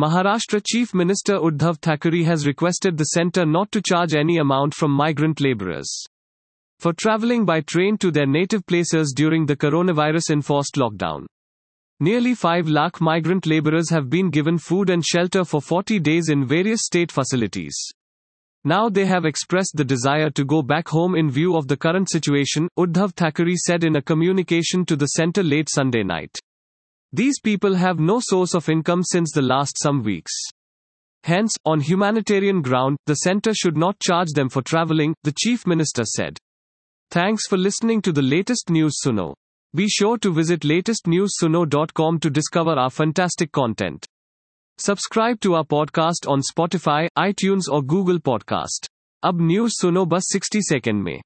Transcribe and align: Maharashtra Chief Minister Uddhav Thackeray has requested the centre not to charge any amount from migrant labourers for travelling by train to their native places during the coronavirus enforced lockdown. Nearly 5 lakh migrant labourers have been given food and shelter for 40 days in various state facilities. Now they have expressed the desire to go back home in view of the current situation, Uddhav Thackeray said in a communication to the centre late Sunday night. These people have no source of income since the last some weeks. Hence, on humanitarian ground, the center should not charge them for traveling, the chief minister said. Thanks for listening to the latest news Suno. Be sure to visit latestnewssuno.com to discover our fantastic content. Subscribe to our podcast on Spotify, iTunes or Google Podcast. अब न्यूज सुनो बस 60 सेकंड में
Maharashtra 0.00 0.62
Chief 0.66 0.94
Minister 0.94 1.34
Uddhav 1.34 1.76
Thackeray 1.76 2.22
has 2.24 2.46
requested 2.46 2.96
the 2.96 3.04
centre 3.04 3.44
not 3.44 3.70
to 3.70 3.82
charge 3.82 4.14
any 4.14 4.38
amount 4.38 4.72
from 4.72 4.90
migrant 4.90 5.42
labourers 5.42 6.06
for 6.78 6.94
travelling 6.94 7.44
by 7.44 7.60
train 7.60 7.98
to 7.98 8.10
their 8.10 8.24
native 8.24 8.64
places 8.64 9.12
during 9.14 9.44
the 9.44 9.54
coronavirus 9.54 10.30
enforced 10.30 10.76
lockdown. 10.76 11.26
Nearly 12.00 12.34
5 12.34 12.66
lakh 12.66 13.02
migrant 13.02 13.46
labourers 13.46 13.90
have 13.90 14.08
been 14.08 14.30
given 14.30 14.56
food 14.56 14.88
and 14.88 15.04
shelter 15.04 15.44
for 15.44 15.60
40 15.60 15.98
days 15.98 16.30
in 16.30 16.46
various 16.46 16.80
state 16.86 17.12
facilities. 17.12 17.76
Now 18.64 18.88
they 18.88 19.04
have 19.04 19.26
expressed 19.26 19.72
the 19.74 19.84
desire 19.84 20.30
to 20.30 20.46
go 20.46 20.62
back 20.62 20.88
home 20.88 21.14
in 21.14 21.30
view 21.30 21.58
of 21.58 21.68
the 21.68 21.76
current 21.76 22.08
situation, 22.08 22.70
Uddhav 22.78 23.12
Thackeray 23.12 23.56
said 23.56 23.84
in 23.84 23.96
a 23.96 24.02
communication 24.02 24.86
to 24.86 24.96
the 24.96 25.08
centre 25.08 25.42
late 25.42 25.68
Sunday 25.68 26.04
night. 26.04 26.34
These 27.13 27.39
people 27.39 27.75
have 27.75 27.99
no 27.99 28.19
source 28.19 28.53
of 28.53 28.67
income 28.69 29.03
since 29.03 29.31
the 29.31 29.41
last 29.41 29.77
some 29.81 30.03
weeks. 30.03 30.33
Hence, 31.23 31.55
on 31.65 31.79
humanitarian 31.81 32.61
ground, 32.61 32.97
the 33.05 33.15
center 33.15 33.53
should 33.53 33.77
not 33.77 33.99
charge 33.99 34.31
them 34.33 34.49
for 34.49 34.61
traveling, 34.61 35.15
the 35.23 35.33
chief 35.37 35.65
minister 35.65 36.03
said. 36.05 36.37
Thanks 37.11 37.47
for 37.47 37.57
listening 37.57 38.01
to 38.03 38.11
the 38.11 38.21
latest 38.21 38.69
news 38.69 38.99
Suno. 39.03 39.33
Be 39.73 39.87
sure 39.89 40.17
to 40.17 40.33
visit 40.33 40.61
latestnewssuno.com 40.61 42.19
to 42.19 42.29
discover 42.29 42.71
our 42.71 42.89
fantastic 42.89 43.51
content. 43.51 44.05
Subscribe 44.77 45.39
to 45.39 45.55
our 45.55 45.63
podcast 45.63 46.27
on 46.27 46.41
Spotify, 46.41 47.07
iTunes 47.17 47.69
or 47.71 47.81
Google 47.81 48.19
Podcast. 48.19 48.89
अब 49.23 49.41
न्यूज 49.41 49.71
सुनो 49.71 50.05
बस 50.05 50.27
60 50.35 50.61
सेकंड 50.61 51.03
में 51.03 51.21